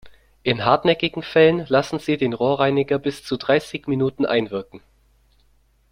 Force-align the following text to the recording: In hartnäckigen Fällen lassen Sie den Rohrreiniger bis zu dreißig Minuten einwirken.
In 0.41 0.65
hartnäckigen 0.65 1.21
Fällen 1.21 1.63
lassen 1.69 1.99
Sie 1.99 2.17
den 2.17 2.33
Rohrreiniger 2.33 2.97
bis 2.97 3.23
zu 3.23 3.37
dreißig 3.37 3.85
Minuten 3.85 4.25
einwirken. 4.25 4.81